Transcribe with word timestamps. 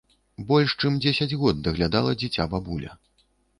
Больш 0.51 0.73
чым 0.81 0.97
дзесяць 1.03 1.37
год 1.43 1.61
даглядала 1.69 2.17
дзіця 2.25 2.51
бабуля. 2.57 2.99